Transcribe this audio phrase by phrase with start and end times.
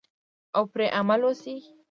[0.55, 1.55] او پرې عمل وشي.